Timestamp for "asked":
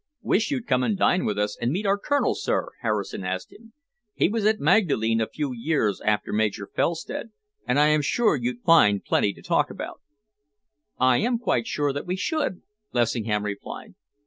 3.23-3.53